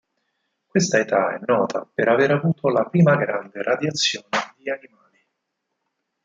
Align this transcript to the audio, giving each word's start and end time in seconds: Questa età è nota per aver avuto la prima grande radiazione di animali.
Questa 0.65 0.97
età 0.97 1.35
è 1.35 1.41
nota 1.45 1.85
per 1.93 2.07
aver 2.07 2.31
avuto 2.31 2.69
la 2.69 2.85
prima 2.89 3.15
grande 3.17 3.61
radiazione 3.61 4.29
di 4.57 4.67
animali. 4.67 5.23